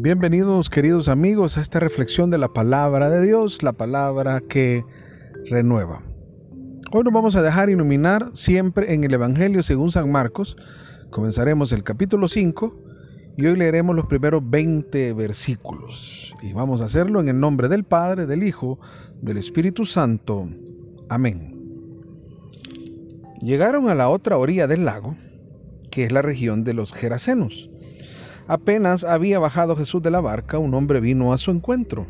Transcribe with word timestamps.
Bienvenidos 0.00 0.70
queridos 0.70 1.08
amigos 1.08 1.58
a 1.58 1.60
esta 1.60 1.80
reflexión 1.80 2.30
de 2.30 2.38
la 2.38 2.52
palabra 2.52 3.10
de 3.10 3.20
Dios, 3.20 3.64
la 3.64 3.72
palabra 3.72 4.40
que 4.48 4.84
renueva. 5.50 6.04
Hoy 6.92 7.02
nos 7.02 7.12
vamos 7.12 7.34
a 7.34 7.42
dejar 7.42 7.68
iluminar 7.68 8.30
siempre 8.32 8.94
en 8.94 9.02
el 9.02 9.12
Evangelio 9.12 9.64
según 9.64 9.90
San 9.90 10.12
Marcos. 10.12 10.56
Comenzaremos 11.10 11.72
el 11.72 11.82
capítulo 11.82 12.28
5 12.28 12.80
y 13.36 13.46
hoy 13.46 13.56
leeremos 13.56 13.96
los 13.96 14.06
primeros 14.06 14.48
20 14.48 15.14
versículos. 15.14 16.32
Y 16.42 16.52
vamos 16.52 16.80
a 16.80 16.84
hacerlo 16.84 17.18
en 17.18 17.26
el 17.26 17.40
nombre 17.40 17.66
del 17.66 17.82
Padre, 17.82 18.26
del 18.26 18.44
Hijo, 18.44 18.78
del 19.20 19.38
Espíritu 19.38 19.84
Santo. 19.84 20.48
Amén. 21.08 21.56
Llegaron 23.40 23.88
a 23.90 23.96
la 23.96 24.08
otra 24.08 24.38
orilla 24.38 24.68
del 24.68 24.84
lago, 24.84 25.16
que 25.90 26.04
es 26.04 26.12
la 26.12 26.22
región 26.22 26.62
de 26.62 26.74
los 26.74 26.92
Gerasenos. 26.92 27.68
Apenas 28.48 29.04
había 29.04 29.38
bajado 29.38 29.76
Jesús 29.76 30.02
de 30.02 30.10
la 30.10 30.22
barca, 30.22 30.58
un 30.58 30.72
hombre 30.72 31.00
vino 31.00 31.34
a 31.34 31.38
su 31.38 31.50
encuentro. 31.50 32.06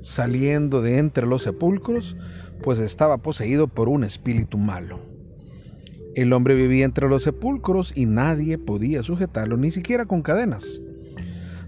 Saliendo 0.00 0.80
de 0.80 0.98
entre 0.98 1.26
los 1.26 1.42
sepulcros, 1.42 2.16
pues 2.62 2.78
estaba 2.78 3.18
poseído 3.18 3.66
por 3.66 3.88
un 3.88 4.04
espíritu 4.04 4.58
malo. 4.58 5.00
El 6.14 6.32
hombre 6.32 6.54
vivía 6.54 6.84
entre 6.84 7.08
los 7.08 7.24
sepulcros 7.24 7.92
y 7.96 8.06
nadie 8.06 8.58
podía 8.58 9.02
sujetarlo, 9.02 9.56
ni 9.56 9.72
siquiera 9.72 10.06
con 10.06 10.22
cadenas. 10.22 10.80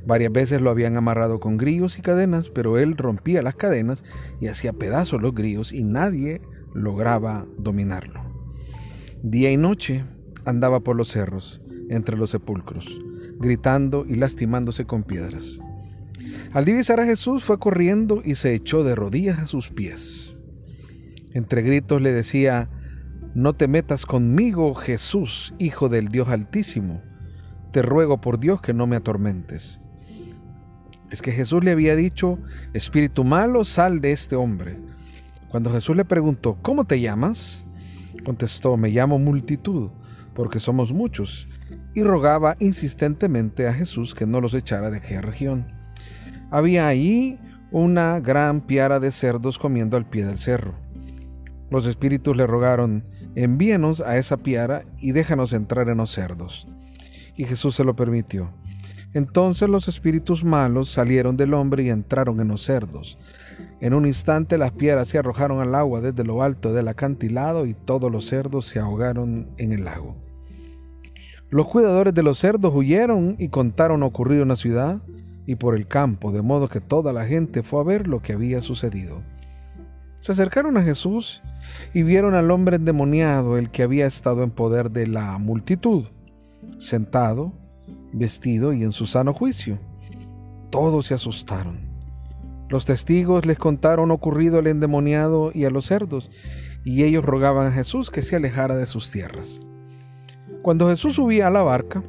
Varias 0.07 0.31
veces 0.31 0.63
lo 0.63 0.71
habían 0.71 0.97
amarrado 0.97 1.41
con 1.41 1.57
grillos 1.57 1.99
y 1.99 2.03
cadenas, 2.03 2.51
pero 2.51 2.79
él 2.79 2.97
rompía 2.97 3.43
las 3.43 3.57
cadenas 3.57 4.05
y 4.41 4.47
hacía 4.47 4.73
pedazos 4.73 5.21
los 5.21 5.35
grillos 5.35 5.73
y 5.73 5.83
nadie 5.83 6.41
lograba 6.73 7.47
dominarlo. 7.59 8.23
Día 9.25 9.51
y 9.51 9.57
noche 9.57 10.05
andaba 10.45 10.81
por 10.81 10.95
los 10.95 11.09
cerros, 11.09 11.61
entre 11.91 12.17
los 12.17 12.31
sepulcros, 12.31 13.01
gritando 13.39 14.05
y 14.07 14.17
lastimándose 14.17 14.85
con 14.85 15.03
piedras. 15.03 15.59
Al 16.53 16.65
divisar 16.65 17.01
a 17.01 17.07
Jesús 17.07 17.45
fue 17.45 17.59
corriendo 17.59 18.23
y 18.25 18.35
se 18.35 18.55
echó 18.55 18.85
de 18.85 18.95
rodillas 18.95 19.39
a 19.39 19.47
sus 19.47 19.69
pies. 19.69 20.41
Entre 21.33 21.63
gritos 21.63 22.01
le 22.01 22.13
decía, 22.13 22.71
No 23.35 23.55
te 23.55 23.69
metas 23.69 24.07
conmigo, 24.07 24.75
Jesús, 24.75 25.55
Hijo 25.59 25.89
del 25.89 26.09
Dios 26.09 26.29
Altísimo. 26.29 27.03
Te 27.73 27.83
ruego 27.83 28.21
por 28.21 28.41
Dios 28.41 28.61
que 28.61 28.75
no 28.75 28.87
me 28.87 28.97
atormentes. 28.97 29.83
Es 31.11 31.23
que 31.23 31.33
Jesús 31.33 31.65
le 31.65 31.71
había 31.71 31.97
dicho, 31.97 32.39
Espíritu 32.73 33.25
malo, 33.25 33.65
sal 33.65 34.01
de 34.01 34.13
este 34.13 34.37
hombre. 34.37 34.79
Cuando 35.49 35.73
Jesús 35.73 35.97
le 35.97 36.05
preguntó, 36.05 36.59
¿cómo 36.61 36.85
te 36.85 37.01
llamas? 37.01 37.67
Contestó, 38.25 38.77
me 38.77 38.91
llamo 38.91 39.19
multitud, 39.19 39.91
porque 40.39 40.61
somos 40.61 40.93
muchos, 40.93 41.49
y 41.95 42.05
rogaba 42.05 42.57
insistentemente 42.61 43.67
a 43.67 43.75
Jesús 43.75 44.15
que 44.15 44.25
no 44.25 44.41
los 44.41 44.55
echara 44.55 44.89
de 44.89 44.99
aquella 44.99 45.21
región. 45.21 45.67
Había 46.53 46.87
allí 46.87 47.41
una 47.73 48.21
gran 48.21 48.61
piara 48.61 49.01
de 49.01 49.11
cerdos 49.11 49.59
comiendo 49.59 49.97
al 49.97 50.09
pie 50.09 50.25
del 50.25 50.39
cerro. 50.39 50.75
Los 51.71 51.87
espíritus 51.87 52.37
le 52.37 52.47
rogaron, 52.47 53.05
envíenos 53.35 54.01
a 54.01 54.17
esa 54.17 54.37
piara 54.37 54.85
y 55.01 55.11
déjanos 55.11 55.53
entrar 55.53 55.89
en 55.89 55.97
los 55.97 56.13
cerdos. 56.13 56.69
Y 57.35 57.45
Jesús 57.45 57.75
se 57.75 57.83
lo 57.83 57.97
permitió. 57.97 58.53
Entonces 59.15 59.69
los 59.69 59.89
espíritus 59.89 60.45
malos 60.45 60.89
salieron 60.89 61.37
del 61.37 61.53
hombre 61.53 61.83
y 61.83 61.91
entraron 61.91 62.41
en 62.41 62.47
los 62.47 62.63
cerdos. 62.63 63.19
En 63.81 63.93
un 63.93 64.07
instante 64.07 64.57
las 64.57 64.71
piedras 64.71 65.09
se 65.09 65.19
arrojaron 65.19 65.61
al 65.61 65.75
agua 65.75 66.01
desde 66.01 66.23
lo 66.23 66.45
alto 66.45 66.73
del 66.73 66.87
acantilado 66.87 67.67
y 67.67 67.75
todos 67.75 68.13
los 68.13 68.27
cerdos 68.27 68.67
se 68.67 68.79
ahogaron 68.79 69.51
en 69.59 69.73
el 69.73 69.85
lago. 69.85 70.28
Los 71.51 71.67
cuidadores 71.67 72.13
de 72.13 72.23
los 72.23 72.39
cerdos 72.39 72.75
huyeron 72.75 73.37
y 73.39 73.49
contaron 73.49 74.01
lo 74.01 74.07
ocurrido 74.07 74.43
en 74.43 74.49
la 74.49 74.57
ciudad 74.57 75.01
y 75.47 75.55
por 75.55 75.75
el 75.75 75.87
campo, 75.87 76.31
de 76.31 76.43
modo 76.43 76.69
que 76.69 76.83
toda 76.83 77.15
la 77.15 77.25
gente 77.25 77.63
fue 77.63 77.81
a 77.81 77.85
ver 77.85 78.07
lo 78.07 78.21
que 78.21 78.35
había 78.35 78.61
sucedido. 78.61 79.23
Se 80.19 80.33
acercaron 80.33 80.77
a 80.77 80.83
Jesús 80.83 81.43
y 81.95 82.03
vieron 82.03 82.35
al 82.35 82.51
hombre 82.51 82.77
endemoniado, 82.77 83.57
el 83.57 83.71
que 83.71 83.83
había 83.83 84.05
estado 84.05 84.43
en 84.43 84.51
poder 84.51 84.91
de 84.91 85.07
la 85.07 85.39
multitud, 85.39 86.05
sentado, 86.77 87.55
vestido 88.13 88.75
y 88.75 88.83
en 88.83 88.93
su 88.93 89.07
sano 89.07 89.33
juicio. 89.33 89.79
Todos 90.69 91.07
se 91.07 91.15
asustaron. 91.15 91.89
Los 92.69 92.85
testigos 92.85 93.47
les 93.47 93.57
contaron 93.57 94.11
ocurrido 94.11 94.59
al 94.59 94.67
endemoniado 94.67 95.51
y 95.55 95.65
a 95.65 95.71
los 95.71 95.87
cerdos, 95.87 96.31
y 96.85 97.05
ellos 97.05 97.25
rogaban 97.25 97.69
a 97.69 97.73
Jesús 97.73 98.11
que 98.11 98.21
se 98.21 98.37
alejara 98.37 98.77
de 98.77 98.85
sus 98.85 99.11
tierras. 99.11 99.63
Cuando 100.69 100.91
Jesús 100.91 101.15
subía 101.15 101.47
a 101.47 101.51
la 101.51 101.63
barca, 101.63 102.03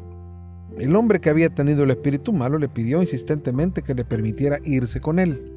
el 0.77 0.93
hombre 0.97 1.21
que 1.21 1.29
había 1.29 1.49
tenido 1.49 1.85
el 1.85 1.91
espíritu 1.91 2.33
malo 2.33 2.57
le 2.57 2.67
pidió 2.67 2.99
insistentemente 2.99 3.83
que 3.83 3.95
le 3.95 4.03
permitiera 4.03 4.59
irse 4.65 4.99
con 4.99 5.17
él. 5.17 5.53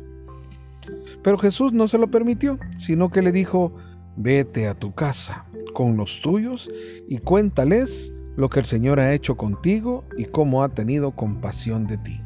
Pero 1.20 1.36
Jesús 1.36 1.72
no 1.72 1.88
se 1.88 1.98
lo 1.98 2.12
permitió, 2.12 2.60
sino 2.78 3.10
que 3.10 3.20
le 3.20 3.32
dijo, 3.32 3.72
vete 4.16 4.68
a 4.68 4.74
tu 4.74 4.94
casa 4.94 5.46
con 5.74 5.96
los 5.96 6.20
tuyos 6.20 6.70
y 7.08 7.18
cuéntales 7.18 8.14
lo 8.36 8.48
que 8.48 8.60
el 8.60 8.66
Señor 8.66 9.00
ha 9.00 9.12
hecho 9.12 9.36
contigo 9.36 10.04
y 10.16 10.26
cómo 10.26 10.62
ha 10.62 10.68
tenido 10.68 11.10
compasión 11.10 11.88
de 11.88 11.98
ti. 11.98 12.20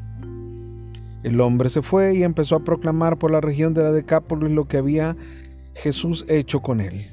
El 1.23 1.41
hombre 1.41 1.69
se 1.69 1.81
fue 1.81 2.13
y 2.13 2.21
empezó 2.21 2.55
a 2.55 2.63
proclamar 2.63 3.17
por 3.17 3.31
la 3.31 3.41
región 3.41 3.73
de 3.73 3.81
la 3.81 3.91
Decápolis 3.91 4.51
lo 4.51 4.67
que 4.67 4.77
había 4.77 5.17
Jesús 5.73 6.23
hecho 6.29 6.59
con 6.61 6.81
él, 6.81 7.09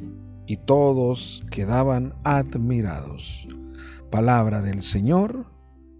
y 0.46 0.56
todos 0.58 1.44
quedaban 1.50 2.14
admirados. 2.24 3.48
Palabra 4.10 4.62
del 4.62 4.80
Señor, 4.80 5.46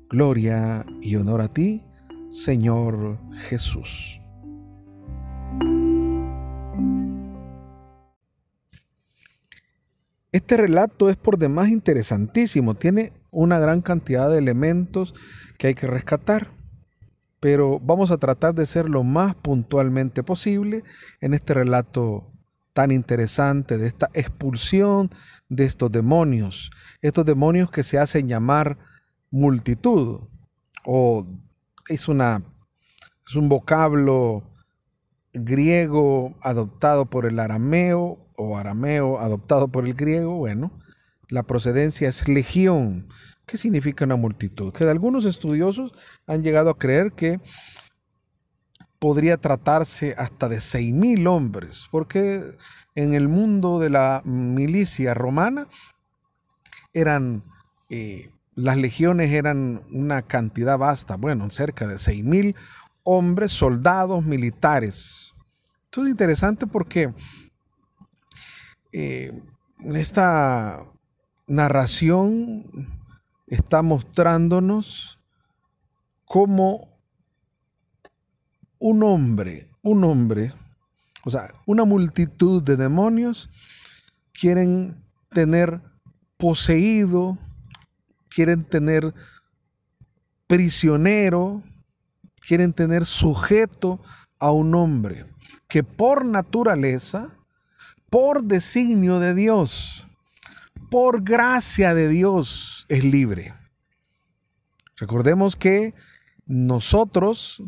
gloria 0.09 0.85
y 1.01 1.17
honor 1.17 1.41
a 1.41 1.49
ti, 1.49 1.83
Señor 2.31 3.19
Jesús. 3.49 4.21
Este 10.33 10.57
relato 10.57 11.11
es 11.11 11.17
por 11.17 11.39
demás 11.39 11.71
interesantísimo, 11.71 12.75
tiene 12.75 13.13
una 13.31 13.61
gran 13.61 13.83
cantidad 13.83 14.29
de 14.29 14.39
elementos 14.39 15.15
que 15.59 15.69
hay 15.69 15.75
que 15.75 15.87
rescatar, 15.87 16.49
pero 17.39 17.79
vamos 17.79 18.11
a 18.11 18.19
tratar 18.19 18.53
de 18.55 18.67
ser 18.67 18.89
lo 18.89 19.05
más 19.05 19.37
puntualmente 19.37 20.25
posible 20.25 20.83
en 21.21 21.35
este 21.35 21.55
relato 21.55 22.34
tan 22.75 22.91
interesante 22.91 23.79
de 23.79 23.87
esta 23.87 24.11
expulsión 24.13 25.11
de 25.49 25.65
estos 25.65 25.91
demonios, 25.91 26.71
estos 27.01 27.25
demonios 27.25 27.71
que 27.71 27.83
se 27.83 27.99
hacen 27.99 28.29
llamar 28.29 28.77
multitud, 29.31 30.21
o 30.85 31.27
es, 31.89 32.09
una, 32.09 32.43
es 33.27 33.37
un 33.37 33.49
vocablo 33.49 34.51
griego 35.33 36.37
adoptado 36.43 37.07
por 37.07 37.27
el 37.27 37.39
arameo 37.39 38.19
o 38.37 38.59
arameo 38.59 39.19
adoptado 39.19 39.69
por 39.69 39.87
el 39.87 39.95
griego, 39.95 40.37
bueno, 40.37 40.73
la 41.29 41.45
procedencia 41.45 42.09
es 42.09 42.29
legión. 42.29 43.09
¿Qué 43.47 43.57
significa 43.57 44.05
una 44.05 44.17
multitud? 44.17 44.73
Que 44.73 44.85
algunos 44.85 45.25
estudiosos 45.25 45.93
han 46.27 46.43
llegado 46.43 46.71
a 46.71 46.79
creer 46.79 47.13
que 47.13 47.41
podría 49.05 49.37
tratarse 49.37 50.15
hasta 50.17 50.49
de 50.49 50.57
6.000 50.57 51.29
hombres, 51.29 51.89
porque 51.91 52.57
en 52.95 53.13
el 53.13 53.29
mundo 53.29 53.79
de 53.79 53.91
la 53.91 54.23
milicia 54.25 55.13
romana 55.13 55.69
eran, 56.95 57.45
eh, 57.91 58.31
las 58.55 58.79
legiones 58.79 59.31
eran 59.31 59.83
una 59.93 60.23
cantidad 60.23 60.79
vasta, 60.79 61.17
bueno, 61.17 61.51
cerca 61.51 61.87
de 61.87 61.97
6.000 61.97 62.55
hombres, 63.03 63.53
soldados, 63.53 64.25
militares. 64.25 65.35
Esto 65.85 66.05
es 66.05 66.09
interesante 66.09 66.67
porque 66.67 67.13
eh, 68.91 69.39
esta 69.81 70.83
narración 71.47 72.65
está 73.49 73.83
mostrándonos 73.83 75.21
cómo 76.25 76.94
un 78.85 79.03
hombre, 79.03 79.71
un 79.81 80.05
hombre, 80.05 80.53
o 81.25 81.31
sea, 81.31 81.55
una 81.65 81.87
multitud 81.87 82.63
de 82.63 82.77
demonios 82.77 83.49
quieren 84.31 85.03
tener 85.31 85.81
poseído, 86.37 87.39
quieren 88.29 88.63
tener 88.63 89.15
prisionero, 90.47 91.63
quieren 92.47 92.75
tener 92.75 93.07
sujeto 93.07 94.03
a 94.39 94.51
un 94.51 94.75
hombre 94.75 95.25
que 95.67 95.83
por 95.83 96.27
naturaleza 96.27 97.31
por 98.11 98.45
designio 98.45 99.19
de 99.19 99.35
Dios, 99.35 100.07
por 100.91 101.23
gracia 101.25 101.95
de 101.95 102.09
Dios, 102.09 102.85
es 102.91 103.03
libre. 103.03 103.55
Recordemos 104.97 105.57
que 105.57 105.95
nosotros 106.45 107.63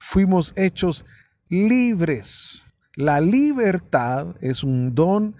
fuimos 0.00 0.52
hechos 0.56 1.06
libres. 1.48 2.64
La 2.96 3.20
libertad 3.20 4.34
es 4.40 4.64
un 4.64 4.94
don 4.94 5.36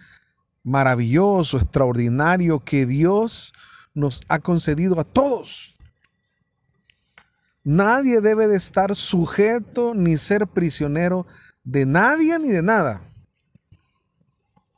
maravilloso, 0.63 1.57
extraordinario 1.57 2.61
que 2.61 2.87
Dios 2.87 3.53
nos 3.95 4.21
ha 4.29 4.39
concedido 4.39 5.01
a 5.01 5.05
todos. 5.05 5.77
Nadie 7.65 8.21
debe 8.21 8.47
de 8.47 8.57
estar 8.57 8.95
sujeto 8.95 9.95
ni 9.95 10.17
ser 10.17 10.47
prisionero 10.47 11.27
de 11.65 11.87
nadie 11.87 12.39
ni 12.39 12.49
de 12.49 12.63
nada. 12.63 13.03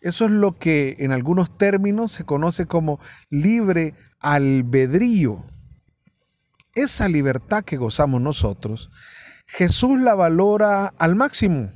Eso 0.00 0.24
es 0.24 0.32
lo 0.32 0.58
que 0.58 0.96
en 0.98 1.12
algunos 1.12 1.56
términos 1.56 2.10
se 2.10 2.24
conoce 2.24 2.66
como 2.66 2.98
libre 3.30 3.94
albedrío. 4.20 5.44
Esa 6.74 7.08
libertad 7.08 7.62
que 7.64 7.76
gozamos 7.76 8.20
nosotros, 8.20 8.90
Jesús 9.52 10.00
la 10.00 10.14
valora 10.14 10.94
al 10.98 11.14
máximo. 11.14 11.70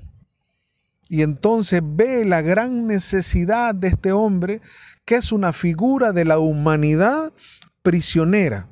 Y 1.10 1.20
entonces 1.20 1.82
ve 1.84 2.24
la 2.24 2.40
gran 2.40 2.86
necesidad 2.86 3.74
de 3.74 3.88
este 3.88 4.12
hombre, 4.12 4.62
que 5.04 5.16
es 5.16 5.30
una 5.30 5.52
figura 5.52 6.12
de 6.12 6.24
la 6.24 6.38
humanidad 6.38 7.34
prisionera. 7.82 8.70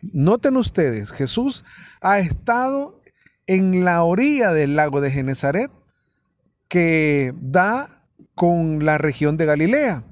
Noten 0.00 0.56
ustedes, 0.56 1.10
Jesús 1.10 1.64
ha 2.00 2.20
estado 2.20 3.00
en 3.48 3.84
la 3.84 4.04
orilla 4.04 4.52
del 4.52 4.76
lago 4.76 5.00
de 5.00 5.10
Genezaret, 5.10 5.72
que 6.68 7.34
da 7.40 8.04
con 8.36 8.84
la 8.84 8.96
región 8.96 9.36
de 9.36 9.46
Galilea, 9.46 10.04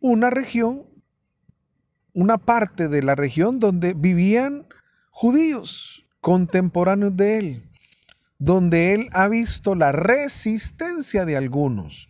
una 0.00 0.30
región, 0.30 0.84
una 2.12 2.38
parte 2.38 2.86
de 2.86 3.02
la 3.02 3.16
región 3.16 3.58
donde 3.58 3.92
vivían 3.92 4.68
judíos 5.10 6.05
contemporáneos 6.26 7.16
de 7.16 7.38
él, 7.38 7.70
donde 8.40 8.94
él 8.94 9.08
ha 9.12 9.28
visto 9.28 9.76
la 9.76 9.92
resistencia 9.92 11.24
de 11.24 11.36
algunos, 11.36 12.08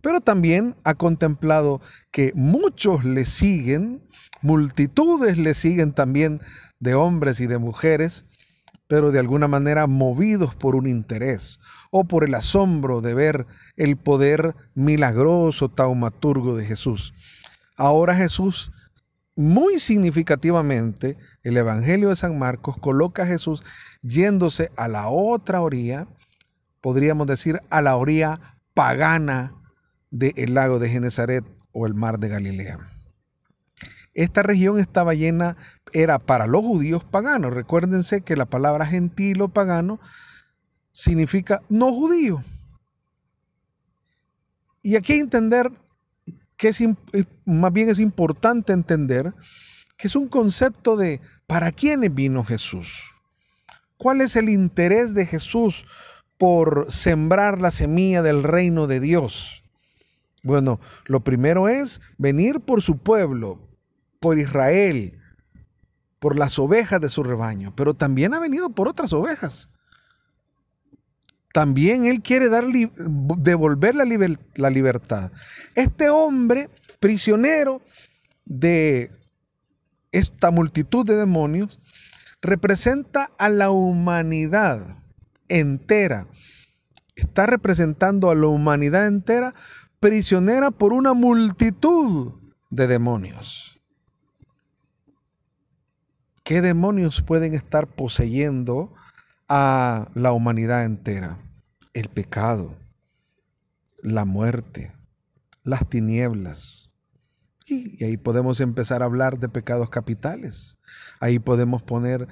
pero 0.00 0.20
también 0.20 0.76
ha 0.84 0.94
contemplado 0.94 1.80
que 2.12 2.30
muchos 2.36 3.04
le 3.04 3.24
siguen, 3.24 4.04
multitudes 4.40 5.36
le 5.36 5.54
siguen 5.54 5.92
también 5.94 6.40
de 6.78 6.94
hombres 6.94 7.40
y 7.40 7.48
de 7.48 7.58
mujeres, 7.58 8.24
pero 8.86 9.10
de 9.10 9.18
alguna 9.18 9.48
manera 9.48 9.88
movidos 9.88 10.54
por 10.54 10.76
un 10.76 10.86
interés 10.86 11.58
o 11.90 12.04
por 12.04 12.22
el 12.22 12.36
asombro 12.36 13.00
de 13.00 13.14
ver 13.14 13.48
el 13.74 13.96
poder 13.96 14.54
milagroso, 14.76 15.68
taumaturgo 15.68 16.54
de 16.54 16.66
Jesús. 16.66 17.14
Ahora 17.76 18.14
Jesús, 18.14 18.70
muy 19.40 19.80
significativamente, 19.80 21.16
el 21.42 21.56
Evangelio 21.56 22.10
de 22.10 22.16
San 22.16 22.38
Marcos 22.38 22.76
coloca 22.76 23.22
a 23.22 23.26
Jesús 23.26 23.64
yéndose 24.02 24.70
a 24.76 24.86
la 24.86 25.08
otra 25.08 25.62
orilla, 25.62 26.06
podríamos 26.80 27.26
decir 27.26 27.60
a 27.70 27.82
la 27.82 27.96
orilla 27.96 28.58
pagana 28.74 29.54
del 30.10 30.54
lago 30.54 30.78
de 30.78 30.90
Genezaret 30.90 31.44
o 31.72 31.86
el 31.86 31.94
mar 31.94 32.18
de 32.18 32.28
Galilea. 32.28 32.90
Esta 34.12 34.42
región 34.42 34.78
estaba 34.78 35.14
llena, 35.14 35.56
era 35.92 36.18
para 36.18 36.46
los 36.46 36.62
judíos 36.62 37.04
paganos. 37.04 37.54
Recuérdense 37.54 38.22
que 38.22 38.36
la 38.36 38.46
palabra 38.46 38.84
gentil 38.84 39.40
o 39.40 39.48
pagano 39.48 40.00
significa 40.92 41.62
no 41.68 41.92
judío. 41.92 42.44
Y 44.82 44.96
aquí 44.96 45.12
hay 45.12 45.18
que 45.18 45.24
entender 45.24 45.70
que 46.60 46.68
es, 46.68 46.78
más 47.46 47.72
bien 47.72 47.88
es 47.88 47.98
importante 47.98 48.74
entender 48.74 49.32
que 49.96 50.08
es 50.08 50.14
un 50.14 50.28
concepto 50.28 50.94
de 50.94 51.22
para 51.46 51.72
quiénes 51.72 52.14
vino 52.14 52.44
Jesús. 52.44 53.12
¿Cuál 53.96 54.20
es 54.20 54.36
el 54.36 54.50
interés 54.50 55.14
de 55.14 55.24
Jesús 55.24 55.86
por 56.36 56.92
sembrar 56.92 57.58
la 57.60 57.70
semilla 57.70 58.20
del 58.20 58.42
reino 58.42 58.86
de 58.86 59.00
Dios? 59.00 59.64
Bueno, 60.42 60.80
lo 61.06 61.20
primero 61.20 61.66
es 61.70 62.02
venir 62.18 62.60
por 62.60 62.82
su 62.82 62.98
pueblo, 62.98 63.58
por 64.20 64.38
Israel, 64.38 65.18
por 66.18 66.36
las 66.36 66.58
ovejas 66.58 67.00
de 67.00 67.08
su 67.08 67.22
rebaño, 67.22 67.72
pero 67.74 67.94
también 67.94 68.34
ha 68.34 68.38
venido 68.38 68.68
por 68.68 68.86
otras 68.86 69.14
ovejas. 69.14 69.70
También 71.52 72.04
Él 72.04 72.22
quiere 72.22 72.48
dar, 72.48 72.64
devolver 72.66 73.94
la, 73.94 74.04
la 74.54 74.70
libertad. 74.70 75.32
Este 75.74 76.08
hombre, 76.08 76.70
prisionero 77.00 77.82
de 78.44 79.10
esta 80.12 80.50
multitud 80.50 81.04
de 81.04 81.16
demonios, 81.16 81.80
representa 82.40 83.30
a 83.38 83.48
la 83.48 83.70
humanidad 83.70 84.96
entera. 85.48 86.28
Está 87.16 87.46
representando 87.46 88.30
a 88.30 88.34
la 88.34 88.46
humanidad 88.46 89.06
entera 89.06 89.54
prisionera 89.98 90.70
por 90.70 90.92
una 90.92 91.12
multitud 91.12 92.32
de 92.70 92.86
demonios. 92.86 93.78
¿Qué 96.44 96.62
demonios 96.62 97.22
pueden 97.22 97.54
estar 97.54 97.86
poseyendo 97.86 98.94
a 99.50 100.08
la 100.14 100.32
humanidad 100.32 100.84
entera? 100.84 101.38
El 101.92 102.08
pecado, 102.08 102.76
la 104.00 104.24
muerte, 104.24 104.92
las 105.64 105.88
tinieblas. 105.88 106.90
Y, 107.66 108.02
ahí 108.04 108.16
podemos 108.16 108.60
empezar 108.60 109.02
a 109.02 109.06
hablar 109.06 109.40
de 109.40 109.48
pecados 109.48 109.90
capitales. 109.90 110.76
Ahí 111.18 111.40
podemos 111.40 111.82
poner 111.82 112.28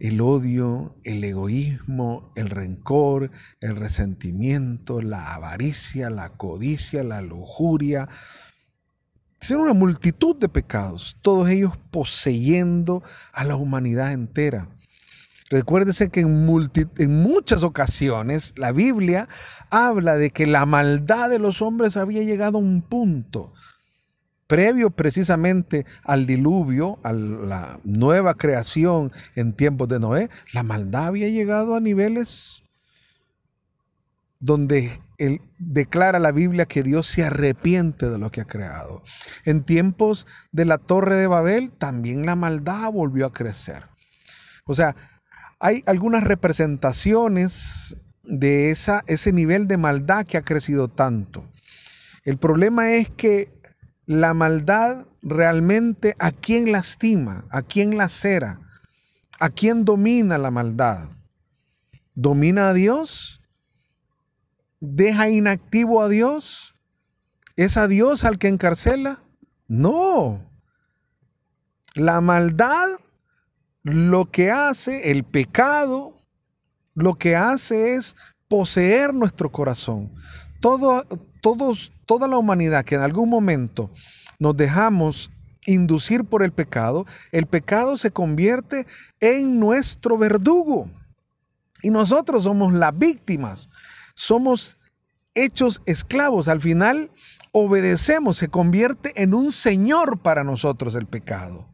el 0.00 0.20
odio, 0.20 0.96
el 1.04 1.22
egoísmo, 1.22 2.32
el 2.34 2.50
rencor, 2.50 3.30
el 3.60 3.76
resentimiento, 3.76 5.00
la 5.00 5.34
avaricia, 5.34 6.10
la 6.10 6.30
codicia, 6.30 7.04
la 7.04 7.22
lujuria, 7.22 8.08
son 9.40 9.60
una 9.60 9.74
multitud 9.74 10.36
de 10.36 10.48
pecados, 10.48 11.16
todos 11.20 11.48
ellos 11.48 11.76
poseyendo 11.90 13.02
a 13.32 13.44
la 13.44 13.56
humanidad 13.56 14.12
entera. 14.12 14.68
Recuérdese 15.50 16.08
que 16.10 16.20
en, 16.20 16.48
en, 16.98 17.22
muchas 17.22 17.62
ocasiones 17.62 18.54
la 18.56 18.72
Biblia 18.72 19.28
habla 19.70 20.16
de 20.16 20.30
que 20.30 20.46
la 20.46 20.66
maldad 20.66 21.30
de 21.30 21.38
los 21.38 21.62
hombres 21.62 21.96
había 21.96 22.22
llegado 22.22 22.58
a 22.58 22.60
un 22.60 22.82
punto 22.82 23.52
previo 24.46 24.90
precisamente 24.90 25.86
al 26.04 26.26
diluvio, 26.26 26.98
a 27.02 27.12
la 27.12 27.78
nueva 27.84 28.34
creación 28.34 29.12
en 29.34 29.52
tiempos 29.52 29.88
de 29.88 30.00
Noé. 30.00 30.30
La 30.52 30.62
maldad 30.62 31.06
había 31.06 31.28
llegado 31.28 31.74
a 31.74 31.80
niveles 31.80 32.62
donde 34.38 35.00
declara 35.58 36.18
la 36.18 36.30
Biblia 36.30 36.66
que 36.66 36.82
Dios 36.82 37.06
se 37.06 37.24
arrepiente 37.24 38.08
de 38.08 38.18
lo 38.18 38.30
que 38.30 38.42
ha 38.42 38.46
creado. 38.46 39.02
En 39.44 39.64
tiempos 39.64 40.26
de 40.52 40.66
la 40.66 40.78
torre 40.78 41.16
de 41.16 41.26
Babel 41.26 41.70
también 41.72 42.26
la 42.26 42.36
maldad 42.36 42.92
volvió 42.92 43.26
a 43.26 43.32
crecer. 43.32 43.84
O 44.64 44.74
sea, 44.74 44.94
hay 45.60 45.82
algunas 45.86 46.24
representaciones 46.24 47.96
de 48.22 48.70
esa, 48.70 49.04
ese 49.06 49.32
nivel 49.32 49.68
de 49.68 49.76
maldad 49.76 50.26
que 50.26 50.36
ha 50.36 50.42
crecido 50.42 50.88
tanto. 50.88 51.44
El 52.24 52.38
problema 52.38 52.92
es 52.92 53.08
que 53.10 53.52
la 54.04 54.34
maldad 54.34 55.06
realmente 55.22 56.14
a 56.18 56.32
quién 56.32 56.72
lastima, 56.72 57.44
a 57.50 57.62
quién 57.62 57.96
lacera, 57.96 58.60
a 59.38 59.48
quién 59.50 59.84
domina 59.84 60.38
la 60.38 60.50
maldad. 60.50 61.08
¿Domina 62.14 62.70
a 62.70 62.72
Dios? 62.72 63.40
deja 64.80 65.28
inactivo 65.28 66.02
a 66.02 66.08
Dios? 66.08 66.74
¿Es 67.56 67.76
a 67.76 67.88
Dios 67.88 68.24
al 68.24 68.38
que 68.38 68.48
encarcela? 68.48 69.22
No. 69.66 70.44
La 71.94 72.20
maldad, 72.20 72.88
lo 73.92 74.30
que 74.30 74.50
hace, 74.50 75.10
el 75.10 75.24
pecado, 75.24 76.14
lo 76.94 77.14
que 77.14 77.36
hace 77.36 77.94
es 77.94 78.16
poseer 78.48 79.14
nuestro 79.14 79.50
corazón. 79.50 80.12
Todo, 80.60 81.04
todos, 81.40 81.92
toda 82.04 82.28
la 82.28 82.38
humanidad 82.38 82.84
que 82.84 82.96
en 82.96 83.02
algún 83.02 83.28
momento 83.28 83.90
nos 84.38 84.56
dejamos 84.56 85.30
inducir 85.66 86.24
por 86.24 86.42
el 86.42 86.52
pecado, 86.52 87.06
el 87.32 87.46
pecado 87.46 87.96
se 87.96 88.10
convierte 88.10 88.86
en 89.20 89.58
nuestro 89.60 90.18
verdugo. 90.18 90.90
Y 91.82 91.90
nosotros 91.90 92.44
somos 92.44 92.72
las 92.72 92.96
víctimas 92.96 93.68
somos 94.16 94.80
hechos 95.34 95.82
esclavos. 95.86 96.48
Al 96.48 96.60
final 96.60 97.12
obedecemos, 97.52 98.38
se 98.38 98.48
convierte 98.48 99.22
en 99.22 99.34
un 99.34 99.52
señor 99.52 100.18
para 100.18 100.42
nosotros 100.42 100.96
el 100.96 101.06
pecado. 101.06 101.68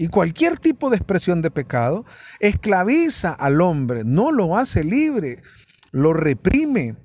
Y 0.00 0.08
cualquier 0.08 0.58
tipo 0.58 0.88
de 0.88 0.96
expresión 0.96 1.42
de 1.42 1.50
pecado 1.50 2.06
esclaviza 2.38 3.32
al 3.32 3.60
hombre, 3.60 4.02
no 4.02 4.32
lo 4.32 4.56
hace 4.56 4.82
libre, 4.82 5.42
lo 5.90 6.14
reprime, 6.14 6.96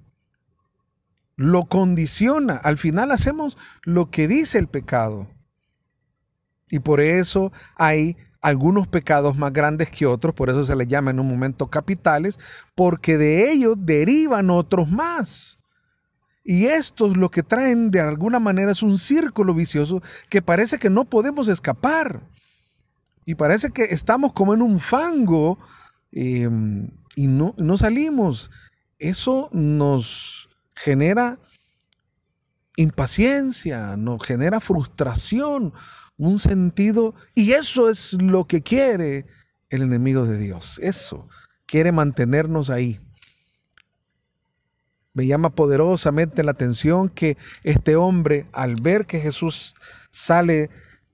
lo 1.36 1.66
condiciona. 1.66 2.56
Al 2.56 2.78
final 2.78 3.12
hacemos 3.12 3.58
lo 3.84 4.10
que 4.12 4.30
dice 4.30 4.60
el 4.60 4.70
pecado. 4.70 5.28
Y 6.70 6.80
por 6.80 7.02
eso 7.02 7.52
hay 7.76 8.16
algunos 8.42 8.88
pecados 8.88 9.36
más 9.36 9.52
grandes 9.52 9.92
que 9.92 10.06
otros, 10.06 10.34
por 10.34 10.50
eso 10.50 10.64
se 10.64 10.78
les 10.78 10.88
llama 10.88 11.12
en 11.12 11.20
un 11.20 11.28
momento 11.28 11.68
capitales, 11.68 12.40
porque 12.76 13.18
de 13.18 13.52
ellos 13.52 13.76
derivan 13.78 14.50
otros 14.50 14.90
más. 14.90 15.58
Y 16.46 16.68
estos 16.68 17.18
lo 17.18 17.30
que 17.30 17.44
traen 17.44 17.92
de 17.92 18.00
alguna 18.00 18.40
manera 18.40 18.72
es 18.72 18.82
un 18.82 18.98
círculo 18.98 19.54
vicioso 19.54 20.02
que 20.30 20.42
parece 20.42 20.80
que 20.80 20.90
no 20.90 21.04
podemos 21.04 21.50
escapar. 21.50 22.22
Y 23.26 23.36
parece 23.36 23.72
que 23.72 23.84
estamos 23.84 24.34
como 24.34 24.54
en 24.54 24.62
un 24.62 24.80
fango 24.80 25.58
em, 26.12 26.90
y 27.16 27.28
no, 27.28 27.56
no 27.58 27.78
salimos. 27.78 28.52
Eso 29.00 29.50
nos 29.52 30.50
genera 30.76 31.40
impaciencia, 32.78 33.96
nos 33.98 34.22
genera 34.24 34.60
frustración, 34.60 35.74
un 36.18 36.40
sentido, 36.40 37.16
y 37.34 37.54
eso 37.54 37.90
es 37.90 38.14
lo 38.14 38.46
que 38.46 38.62
quiere 38.62 39.26
el 39.70 39.82
enemigo 39.82 40.26
de 40.26 40.38
Dios, 40.38 40.80
eso, 40.82 41.28
quiere 41.66 41.92
mantenernos 41.92 42.70
ahí. 42.70 43.00
Me 45.14 45.26
llama 45.26 45.56
poderosamente 45.56 46.44
la 46.44 46.52
atención 46.52 47.10
que 47.10 47.38
este 47.64 47.96
hombre, 47.96 48.48
al 48.52 48.76
ver 48.82 49.06
que 49.06 49.22
Jesús 49.22 49.74
sale, 50.12 50.70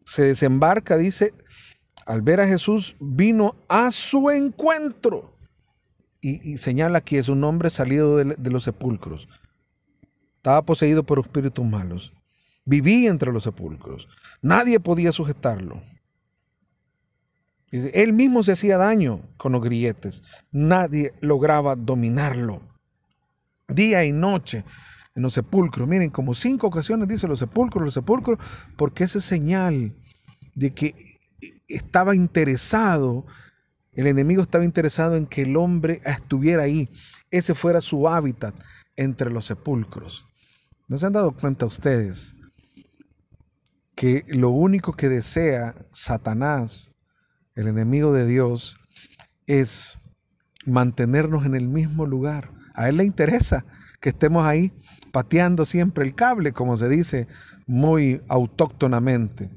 se 0.05 0.23
desembarca, 0.23 0.97
dice, 0.97 1.33
al 2.11 2.21
ver 2.21 2.41
a 2.41 2.45
Jesús, 2.47 2.97
vino 2.99 3.55
a 3.69 3.89
su 3.89 4.29
encuentro. 4.31 5.33
Y, 6.19 6.57
señala 6.57 6.99
que 6.99 7.17
es 7.17 7.29
un 7.29 7.41
hombre 7.45 7.69
salido 7.69 8.17
de, 8.17 8.35
de 8.37 8.51
los 8.51 8.65
sepulcros. 8.65 9.29
Estaba 10.35 10.61
poseído 10.65 11.05
por 11.05 11.19
espíritus 11.19 11.65
malos. 11.65 12.13
Vivía 12.65 13.09
entre 13.09 13.31
los 13.31 13.43
sepulcros. 13.43 14.09
Nadie 14.41 14.81
podía 14.81 15.13
sujetarlo. 15.13 15.81
Él 17.71 18.11
mismo 18.11 18.43
se 18.43 18.51
hacía 18.51 18.77
daño 18.77 19.21
con 19.37 19.53
los 19.53 19.63
grilletes. 19.63 20.21
Nadie 20.51 21.13
lograba 21.21 21.77
dominarlo 21.77 22.61
día 23.69 24.03
y 24.03 24.11
noche 24.11 24.65
en 25.15 25.23
los 25.23 25.33
sepulcros. 25.33 25.87
Miren, 25.87 26.09
como 26.09 26.33
cinco 26.33 26.67
ocasiones 26.67 27.07
dice 27.07 27.25
los 27.29 27.39
sepulcros, 27.39 27.85
los 27.85 27.93
sepulcros, 27.93 28.37
porque 28.75 29.05
esa 29.05 29.21
señal 29.21 29.95
de 30.55 30.73
que 30.73 31.20
estaba 31.75 32.15
interesado, 32.15 33.25
el 33.93 34.07
enemigo 34.07 34.41
estaba 34.41 34.63
interesado 34.63 35.15
en 35.15 35.27
que 35.27 35.43
el 35.43 35.57
hombre 35.57 36.01
estuviera 36.05 36.63
ahí, 36.63 36.89
ese 37.29 37.53
fuera 37.53 37.81
su 37.81 38.07
hábitat 38.07 38.55
entre 38.95 39.29
los 39.29 39.45
sepulcros. 39.45 40.27
¿No 40.87 40.97
se 40.97 41.05
han 41.05 41.13
dado 41.13 41.31
cuenta 41.31 41.65
ustedes 41.65 42.35
que 43.95 44.25
lo 44.27 44.49
único 44.49 44.93
que 44.93 45.09
desea 45.09 45.75
Satanás, 45.89 46.91
el 47.55 47.67
enemigo 47.67 48.13
de 48.13 48.25
Dios, 48.25 48.77
es 49.47 49.97
mantenernos 50.65 51.45
en 51.45 51.55
el 51.55 51.67
mismo 51.67 52.05
lugar? 52.05 52.51
A 52.73 52.89
él 52.89 52.97
le 52.97 53.05
interesa 53.05 53.65
que 53.99 54.09
estemos 54.09 54.45
ahí 54.45 54.73
pateando 55.11 55.65
siempre 55.65 56.05
el 56.05 56.15
cable, 56.15 56.53
como 56.53 56.77
se 56.77 56.89
dice 56.89 57.27
muy 57.67 58.21
autóctonamente. 58.27 59.49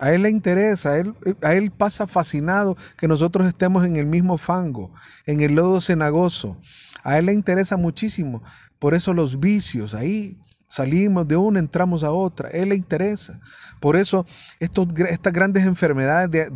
A 0.00 0.12
él 0.12 0.22
le 0.22 0.30
interesa, 0.30 0.90
a 0.90 0.98
él, 0.98 1.14
a 1.42 1.54
él 1.54 1.70
pasa 1.70 2.06
fascinado 2.06 2.76
que 2.96 3.06
nosotros 3.06 3.46
estemos 3.46 3.86
en 3.86 3.96
el 3.96 4.06
mismo 4.06 4.38
fango, 4.38 4.92
en 5.24 5.40
el 5.40 5.54
lodo 5.54 5.80
cenagoso. 5.80 6.58
A 7.04 7.18
él 7.18 7.26
le 7.26 7.32
interesa 7.32 7.76
muchísimo. 7.76 8.42
Por 8.78 8.94
eso 8.94 9.14
los 9.14 9.38
vicios, 9.38 9.94
ahí 9.94 10.38
salimos 10.66 11.28
de 11.28 11.36
una, 11.36 11.60
entramos 11.60 12.02
a 12.02 12.10
otra. 12.10 12.48
A 12.48 12.52
él 12.52 12.70
le 12.70 12.76
interesa. 12.76 13.38
Por 13.80 13.96
eso 13.96 14.26
estas 14.58 15.32
grandes 15.32 15.64
enfermedades 15.64 16.50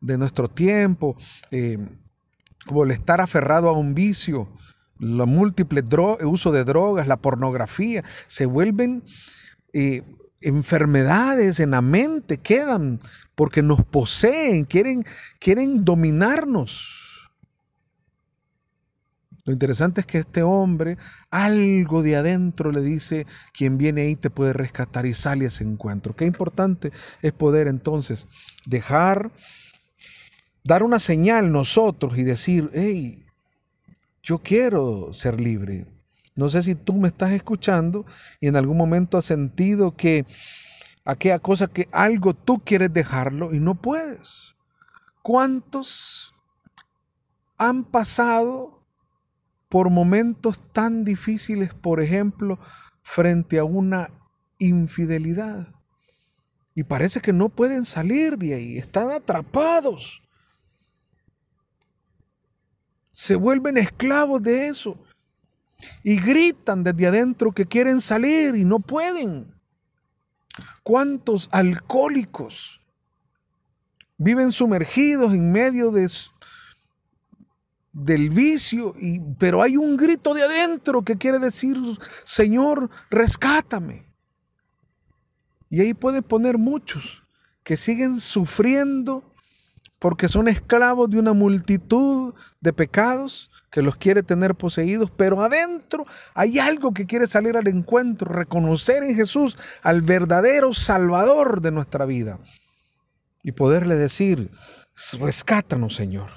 de, 0.00 0.18
nuestro 0.18 0.48
tiempo, 0.50 1.16
eh, 1.50 1.78
como 2.66 2.84
el 2.84 2.90
estar 2.90 3.20
aferrado 3.20 3.68
a 3.68 3.78
un 3.78 3.94
vicio, 3.94 4.48
los 4.98 5.26
múltiples 5.26 5.84
uso 6.22 6.52
de 6.52 6.64
drogas, 6.64 7.06
la 7.06 7.16
pornografía, 7.16 8.04
se 8.26 8.46
vuelven 8.46 9.02
eh, 9.72 10.02
enfermedades 10.44 11.60
en 11.60 11.72
la 11.72 11.80
mente, 11.80 12.38
quedan 12.38 13.00
porque 13.34 13.62
nos 13.62 13.84
poseen, 13.84 14.64
quieren, 14.64 15.04
quieren 15.38 15.84
dominarnos. 15.84 17.00
Lo 19.46 19.52
interesante 19.52 20.00
es 20.00 20.06
que 20.06 20.18
este 20.18 20.42
hombre, 20.42 20.96
algo 21.30 22.02
de 22.02 22.16
adentro 22.16 22.72
le 22.72 22.80
dice, 22.80 23.26
quien 23.52 23.76
viene 23.76 24.02
ahí 24.02 24.16
te 24.16 24.30
puede 24.30 24.54
rescatar 24.54 25.04
y 25.04 25.12
sale 25.12 25.44
a 25.44 25.48
ese 25.48 25.64
encuentro. 25.64 26.16
Qué 26.16 26.24
importante 26.24 26.92
es 27.20 27.32
poder 27.32 27.68
entonces 27.68 28.26
dejar, 28.66 29.32
dar 30.62 30.82
una 30.82 30.98
señal 30.98 31.52
nosotros 31.52 32.16
y 32.16 32.22
decir, 32.22 32.70
hey, 32.72 33.26
yo 34.22 34.38
quiero 34.38 35.12
ser 35.12 35.38
libre. 35.38 35.93
No 36.36 36.48
sé 36.48 36.62
si 36.62 36.74
tú 36.74 36.94
me 36.94 37.08
estás 37.08 37.32
escuchando 37.32 38.04
y 38.40 38.48
en 38.48 38.56
algún 38.56 38.76
momento 38.76 39.16
has 39.16 39.24
sentido 39.24 39.96
que 39.96 40.26
aquella 41.04 41.38
cosa 41.38 41.68
que 41.68 41.88
algo 41.92 42.34
tú 42.34 42.60
quieres 42.64 42.92
dejarlo 42.92 43.54
y 43.54 43.60
no 43.60 43.74
puedes. 43.74 44.54
¿Cuántos 45.22 46.34
han 47.56 47.84
pasado 47.84 48.82
por 49.68 49.90
momentos 49.90 50.60
tan 50.72 51.04
difíciles, 51.04 51.72
por 51.72 52.00
ejemplo, 52.00 52.58
frente 53.02 53.58
a 53.58 53.64
una 53.64 54.10
infidelidad? 54.58 55.68
Y 56.74 56.82
parece 56.82 57.20
que 57.20 57.32
no 57.32 57.48
pueden 57.48 57.84
salir 57.84 58.36
de 58.36 58.54
ahí, 58.54 58.78
están 58.78 59.10
atrapados 59.10 60.24
se 63.14 63.36
vuelven 63.36 63.76
esclavos 63.76 64.42
de 64.42 64.66
eso. 64.66 64.98
Y 66.02 66.20
gritan 66.20 66.84
desde 66.84 67.06
adentro 67.06 67.52
que 67.52 67.66
quieren 67.66 68.00
salir 68.00 68.54
y 68.56 68.64
no 68.64 68.80
pueden. 68.80 69.54
¿Cuántos 70.82 71.48
alcohólicos 71.52 72.80
viven 74.16 74.52
sumergidos 74.52 75.32
en 75.32 75.50
medio 75.50 75.90
de, 75.90 76.08
del 77.92 78.30
vicio, 78.30 78.94
y, 79.00 79.20
pero 79.38 79.62
hay 79.62 79.76
un 79.76 79.96
grito 79.96 80.34
de 80.34 80.42
adentro 80.42 81.02
que 81.02 81.16
quiere 81.16 81.38
decir, 81.38 81.76
Señor, 82.24 82.90
rescátame. 83.10 84.06
Y 85.70 85.80
ahí 85.80 85.94
puede 85.94 86.22
poner 86.22 86.58
muchos 86.58 87.22
que 87.62 87.76
siguen 87.76 88.20
sufriendo 88.20 89.33
porque 90.04 90.28
son 90.28 90.48
esclavos 90.48 91.08
de 91.08 91.18
una 91.18 91.32
multitud 91.32 92.34
de 92.60 92.74
pecados 92.74 93.50
que 93.70 93.80
los 93.80 93.96
quiere 93.96 94.22
tener 94.22 94.54
poseídos, 94.54 95.10
pero 95.10 95.40
adentro 95.40 96.04
hay 96.34 96.58
algo 96.58 96.92
que 96.92 97.06
quiere 97.06 97.26
salir 97.26 97.56
al 97.56 97.68
encuentro, 97.68 98.30
reconocer 98.30 99.02
en 99.02 99.16
Jesús 99.16 99.56
al 99.80 100.02
verdadero 100.02 100.74
Salvador 100.74 101.62
de 101.62 101.70
nuestra 101.70 102.04
vida 102.04 102.38
y 103.42 103.52
poderle 103.52 103.94
decir, 103.94 104.50
rescátanos 105.18 105.94
Señor. 105.94 106.28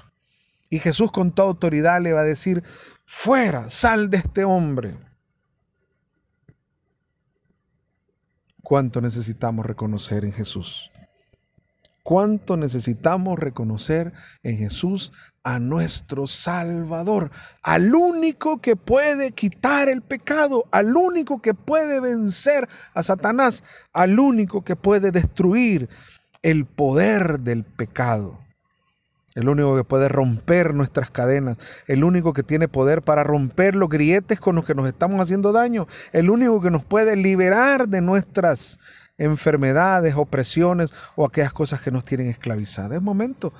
Y 0.70 0.78
Jesús 0.78 1.12
con 1.12 1.32
toda 1.32 1.48
autoridad 1.48 2.00
le 2.00 2.14
va 2.14 2.22
a 2.22 2.24
decir, 2.24 2.64
fuera, 3.04 3.68
sal 3.68 4.08
de 4.08 4.16
este 4.16 4.44
hombre. 4.44 4.96
¿Cuánto 8.62 9.02
necesitamos 9.02 9.66
reconocer 9.66 10.24
en 10.24 10.32
Jesús? 10.32 10.90
Cuánto 12.08 12.56
necesitamos 12.56 13.38
reconocer 13.38 14.14
en 14.42 14.56
Jesús 14.56 15.12
a 15.42 15.58
nuestro 15.58 16.26
Salvador, 16.26 17.30
al 17.62 17.94
único 17.94 18.62
que 18.62 18.76
puede 18.76 19.32
quitar 19.32 19.90
el 19.90 20.00
pecado, 20.00 20.64
al 20.70 20.96
único 20.96 21.42
que 21.42 21.52
puede 21.52 22.00
vencer 22.00 22.66
a 22.94 23.02
Satanás, 23.02 23.62
al 23.92 24.18
único 24.18 24.64
que 24.64 24.74
puede 24.74 25.10
destruir 25.10 25.90
el 26.40 26.64
poder 26.64 27.40
del 27.40 27.64
pecado. 27.64 28.38
El 29.34 29.50
único 29.50 29.76
que 29.76 29.84
puede 29.84 30.08
romper 30.08 30.72
nuestras 30.72 31.10
cadenas, 31.10 31.58
el 31.88 32.04
único 32.04 32.32
que 32.32 32.42
tiene 32.42 32.68
poder 32.68 33.02
para 33.02 33.22
romper 33.22 33.76
los 33.76 33.90
grietes 33.90 34.40
con 34.40 34.56
los 34.56 34.64
que 34.64 34.74
nos 34.74 34.88
estamos 34.88 35.20
haciendo 35.20 35.52
daño, 35.52 35.86
el 36.12 36.30
único 36.30 36.62
que 36.62 36.70
nos 36.70 36.84
puede 36.84 37.16
liberar 37.16 37.86
de 37.86 38.00
nuestras 38.00 38.78
enfermedades, 39.18 40.14
opresiones 40.16 40.92
o 41.16 41.24
aquellas 41.24 41.52
cosas 41.52 41.80
que 41.80 41.90
nos 41.90 42.04
tienen 42.04 42.28
esclavizadas. 42.28 42.92
Es 42.92 43.02
momento, 43.02 43.52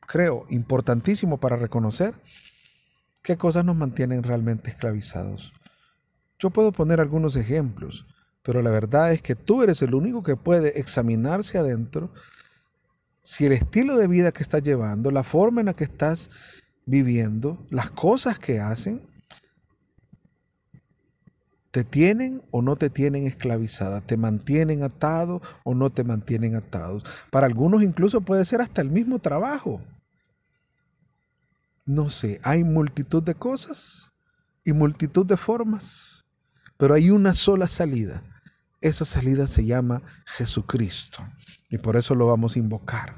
creo, 0.00 0.46
importantísimo 0.48 1.38
para 1.38 1.56
reconocer 1.56 2.14
qué 3.22 3.36
cosas 3.36 3.64
nos 3.64 3.76
mantienen 3.76 4.22
realmente 4.22 4.70
esclavizados. 4.70 5.52
Yo 6.38 6.50
puedo 6.50 6.72
poner 6.72 7.00
algunos 7.00 7.36
ejemplos, 7.36 8.06
pero 8.42 8.62
la 8.62 8.70
verdad 8.70 9.12
es 9.12 9.22
que 9.22 9.36
tú 9.36 9.62
eres 9.62 9.82
el 9.82 9.94
único 9.94 10.22
que 10.22 10.34
puede 10.34 10.80
examinarse 10.80 11.58
adentro 11.58 12.10
si 13.22 13.46
el 13.46 13.52
estilo 13.52 13.96
de 13.96 14.08
vida 14.08 14.32
que 14.32 14.42
estás 14.42 14.64
llevando, 14.64 15.12
la 15.12 15.22
forma 15.22 15.60
en 15.60 15.66
la 15.66 15.74
que 15.74 15.84
estás 15.84 16.30
viviendo, 16.86 17.64
las 17.70 17.90
cosas 17.92 18.40
que 18.40 18.58
hacen, 18.58 19.00
¿Te 21.72 21.84
tienen 21.84 22.42
o 22.50 22.60
no 22.60 22.76
te 22.76 22.90
tienen 22.90 23.26
esclavizada? 23.26 24.02
¿Te 24.02 24.18
mantienen 24.18 24.82
atado 24.82 25.40
o 25.64 25.74
no 25.74 25.88
te 25.88 26.04
mantienen 26.04 26.54
atados? 26.54 27.02
Para 27.30 27.46
algunos 27.46 27.82
incluso 27.82 28.20
puede 28.20 28.44
ser 28.44 28.60
hasta 28.60 28.82
el 28.82 28.90
mismo 28.90 29.18
trabajo. 29.18 29.80
No 31.86 32.10
sé, 32.10 32.40
hay 32.44 32.62
multitud 32.62 33.22
de 33.22 33.34
cosas 33.34 34.12
y 34.64 34.74
multitud 34.74 35.24
de 35.24 35.38
formas, 35.38 36.26
pero 36.76 36.92
hay 36.92 37.10
una 37.10 37.32
sola 37.32 37.66
salida. 37.66 38.22
Esa 38.82 39.06
salida 39.06 39.48
se 39.48 39.64
llama 39.64 40.02
Jesucristo 40.26 41.26
y 41.70 41.78
por 41.78 41.96
eso 41.96 42.14
lo 42.14 42.26
vamos 42.26 42.54
a 42.54 42.58
invocar. 42.58 43.16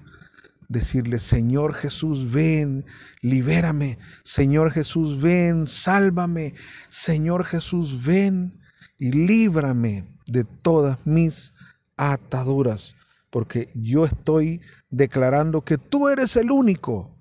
Decirle, 0.68 1.18
Señor 1.18 1.74
Jesús, 1.74 2.32
ven, 2.32 2.84
libérame. 3.20 3.98
Señor 4.22 4.72
Jesús, 4.72 5.20
ven, 5.20 5.66
sálvame. 5.66 6.54
Señor 6.88 7.44
Jesús, 7.44 8.04
ven 8.04 8.60
y 8.98 9.12
líbrame 9.12 10.06
de 10.26 10.44
todas 10.44 10.98
mis 11.06 11.52
ataduras, 11.96 12.96
porque 13.30 13.68
yo 13.74 14.04
estoy 14.04 14.60
declarando 14.90 15.62
que 15.62 15.78
tú 15.78 16.08
eres 16.08 16.36
el 16.36 16.50
único 16.50 17.16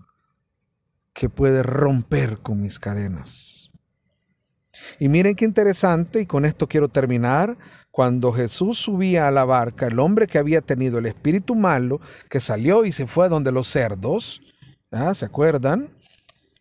que 1.13 1.29
puede 1.29 1.63
romper 1.63 2.39
con 2.39 2.62
mis 2.62 2.79
cadenas. 2.79 3.71
Y 5.00 5.07
miren 5.07 5.35
qué 5.35 5.45
interesante, 5.45 6.21
y 6.21 6.25
con 6.25 6.45
esto 6.45 6.67
quiero 6.67 6.89
terminar, 6.89 7.57
cuando 7.93 8.33
Jesús 8.33 8.79
subía 8.79 9.27
a 9.27 9.31
la 9.31 9.45
barca, 9.45 9.85
el 9.85 10.00
hombre 10.00 10.25
que 10.25 10.39
había 10.39 10.62
tenido 10.62 10.97
el 10.97 11.05
espíritu 11.05 11.53
malo, 11.53 12.01
que 12.27 12.39
salió 12.39 12.85
y 12.85 12.91
se 12.91 13.05
fue 13.05 13.29
donde 13.29 13.51
los 13.51 13.67
cerdos, 13.67 14.41
¿ah? 14.89 15.13
¿se 15.13 15.25
acuerdan? 15.25 15.91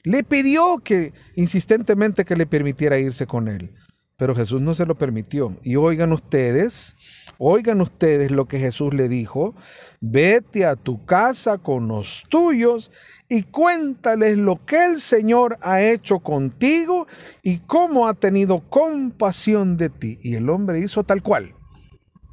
Le 0.02 0.24
pidió 0.24 0.80
que 0.84 1.14
insistentemente 1.34 2.26
que 2.26 2.36
le 2.36 2.44
permitiera 2.44 2.98
irse 2.98 3.26
con 3.26 3.48
él, 3.48 3.72
pero 4.16 4.34
Jesús 4.34 4.60
no 4.60 4.74
se 4.74 4.86
lo 4.86 4.96
permitió. 4.96 5.56
Y 5.62 5.76
oigan 5.76 6.12
ustedes, 6.12 6.96
oigan 7.38 7.80
ustedes 7.80 8.30
lo 8.30 8.46
que 8.46 8.58
Jesús 8.58 8.94
le 8.94 9.08
dijo, 9.08 9.54
vete 10.00 10.66
a 10.66 10.76
tu 10.76 11.04
casa 11.04 11.58
con 11.58 11.88
los 11.88 12.22
tuyos 12.28 12.90
y 13.28 13.44
cuéntales 13.44 14.38
lo 14.38 14.64
que 14.64 14.84
el 14.84 15.00
Señor 15.00 15.58
ha 15.62 15.82
hecho 15.82 16.20
contigo 16.20 17.06
y 17.42 17.58
cómo 17.60 18.06
ha 18.06 18.14
tenido 18.14 18.60
compasión 18.68 19.76
de 19.76 19.88
ti. 19.88 20.18
Y 20.22 20.34
el 20.34 20.50
hombre 20.50 20.80
hizo 20.80 21.02
tal 21.04 21.22
cual. 21.22 21.54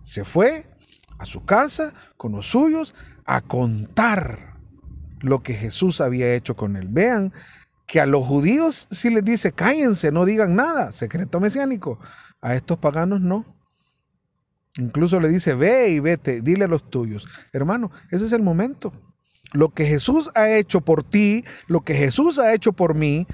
Se 0.03 0.23
fue 0.23 0.65
a 1.17 1.25
su 1.25 1.45
casa 1.45 1.93
con 2.17 2.33
los 2.33 2.47
suyos 2.47 2.95
a 3.25 3.41
contar 3.41 4.49
lo 5.21 5.43
que 5.43 5.53
Jesús 5.53 6.01
había 6.01 6.33
hecho 6.33 6.55
con 6.55 6.75
él. 6.75 6.87
Vean 6.89 7.33
que 7.89 7.99
a 7.99 8.05
los 8.05 8.25
judíos 8.25 8.87
sí 8.91 9.09
les 9.09 9.25
dice, 9.25 9.51
cállense, 9.51 10.11
no 10.11 10.23
digan 10.23 10.55
nada, 10.55 10.91
secreto 10.91 11.39
mesiánico. 11.39 11.99
A 12.39 12.55
estos 12.55 12.77
paganos 12.77 13.19
no. 13.19 13.45
Incluso 14.77 15.19
le 15.19 15.27
dice, 15.27 15.55
ve 15.55 15.89
y 15.89 15.99
vete, 15.99 16.41
dile 16.41 16.65
a 16.65 16.67
los 16.67 16.89
tuyos. 16.89 17.27
Hermano, 17.51 17.91
ese 18.11 18.25
es 18.25 18.31
el 18.31 18.43
momento 18.43 18.93
lo 19.51 19.73
que 19.73 19.85
Jesús 19.85 20.29
ha 20.35 20.49
hecho 20.49 20.81
por 20.81 21.03
ti, 21.03 21.43
lo 21.67 21.81
que 21.81 21.95
Jesús 21.95 22.39
ha 22.39 22.53
hecho 22.53 22.73
por 22.73 22.95
mí, 22.95 23.27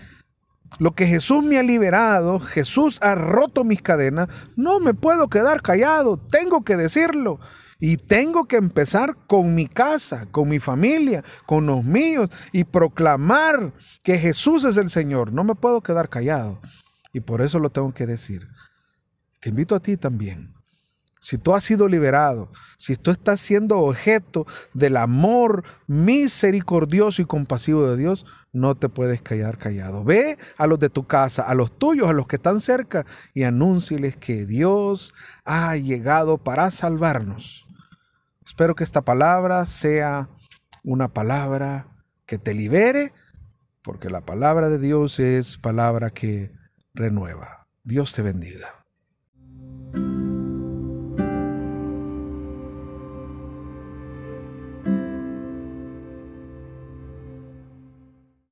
lo 0.80 0.96
que 0.96 1.06
Jesús 1.06 1.44
me 1.44 1.58
ha 1.58 1.64
liberado, 1.64 2.40
Jesús 2.40 3.00
ha 3.02 3.16
roto 3.16 3.64
mis 3.64 3.82
cadenas, 3.82 4.28
no 4.56 4.80
me 4.80 4.94
puedo 4.94 5.30
quedar 5.30 5.62
callado, 5.62 6.18
tengo 6.18 6.64
que 6.64 6.76
decirlo. 6.76 7.40
Y 7.88 7.98
tengo 7.98 8.48
que 8.48 8.56
empezar 8.56 9.16
con 9.28 9.54
mi 9.54 9.68
casa, 9.68 10.26
con 10.32 10.50
mi 10.50 10.58
familia, 10.58 11.24
con 11.46 11.68
los 11.68 11.84
míos 11.84 12.32
y 12.52 12.64
proclamar 12.64 13.74
que 14.02 14.18
Jesús 14.18 14.64
es 14.64 14.78
el 14.78 14.90
Señor. 14.90 15.32
No 15.32 15.44
me 15.44 15.54
puedo 15.54 15.82
quedar 15.82 16.10
callado. 16.10 16.60
Y 17.14 17.20
por 17.20 17.44
eso 17.44 17.60
lo 17.60 17.70
tengo 17.70 17.94
que 17.94 18.08
decir. 18.08 18.48
Te 19.40 19.50
invito 19.50 19.76
a 19.76 19.80
ti 19.80 19.98
también 19.98 20.56
si 21.26 21.40
tú 21.40 21.56
has 21.56 21.64
sido 21.64 21.88
liberado, 21.88 22.52
si 22.78 22.96
tú 22.98 23.10
estás 23.10 23.40
siendo 23.40 23.80
objeto 23.80 24.46
del 24.76 24.96
amor 24.96 25.64
misericordioso 25.88 27.20
y 27.20 27.26
compasivo 27.26 27.90
de 27.90 27.98
Dios, 27.98 28.28
no 28.54 28.76
te 28.76 28.90
puedes 28.90 29.24
callar 29.24 29.58
callado. 29.58 30.04
Ve 30.04 30.38
a 30.56 30.68
los 30.68 30.80
de 30.80 30.92
tu 30.92 31.08
casa, 31.08 31.42
a 31.42 31.56
los 31.56 31.80
tuyos, 31.80 32.08
a 32.08 32.14
los 32.14 32.28
que 32.28 32.36
están 32.36 32.62
cerca 32.62 33.08
y 33.34 33.42
anúnciles 33.42 34.16
que 34.18 34.46
Dios 34.46 35.16
ha 35.46 35.76
llegado 35.78 36.38
para 36.38 36.70
salvarnos. 36.70 37.65
Espero 38.46 38.76
que 38.76 38.84
esta 38.84 39.02
palabra 39.02 39.66
sea 39.66 40.30
una 40.84 41.08
palabra 41.10 41.88
que 42.26 42.38
te 42.38 42.54
libere, 42.54 43.12
porque 43.82 44.10
la 44.10 44.22
palabra 44.22 44.70
de 44.70 44.80
Dios 44.80 45.20
es 45.20 45.58
palabra 45.58 46.12
que 46.12 46.52
renueva. 46.94 47.68
Dios 47.84 48.14
te 48.14 48.22
bendiga. 48.22 48.85